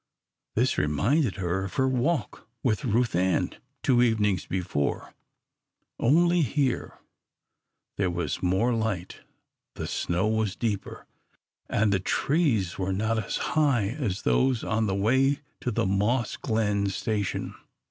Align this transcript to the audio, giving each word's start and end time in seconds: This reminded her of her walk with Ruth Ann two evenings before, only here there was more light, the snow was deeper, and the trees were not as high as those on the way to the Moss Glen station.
This 0.55 0.79
reminded 0.79 1.35
her 1.35 1.63
of 1.65 1.75
her 1.75 1.87
walk 1.87 2.47
with 2.63 2.85
Ruth 2.85 3.15
Ann 3.15 3.51
two 3.83 4.01
evenings 4.01 4.47
before, 4.47 5.13
only 5.99 6.41
here 6.41 6.97
there 7.97 8.09
was 8.09 8.41
more 8.41 8.73
light, 8.73 9.19
the 9.75 9.85
snow 9.85 10.27
was 10.27 10.55
deeper, 10.55 11.05
and 11.69 11.93
the 11.93 11.99
trees 11.99 12.79
were 12.79 12.91
not 12.93 13.23
as 13.23 13.37
high 13.53 13.89
as 13.89 14.23
those 14.23 14.63
on 14.63 14.87
the 14.87 14.95
way 14.95 15.41
to 15.59 15.69
the 15.69 15.85
Moss 15.85 16.35
Glen 16.35 16.87
station. 16.87 17.53